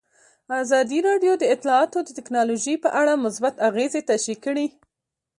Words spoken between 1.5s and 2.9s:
اطلاعاتی تکنالوژي په